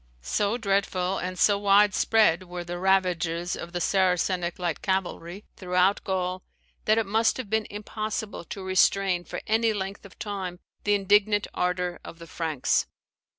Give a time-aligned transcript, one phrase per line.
[0.23, 6.03] So dreadful and so wide spread were the ravages of the Saracenic light cavalry throughout
[6.03, 6.41] Gaul
[6.85, 11.45] that it must have been impossible to restrain for any length of time the indignant
[11.53, 12.87] ardour of the Franks.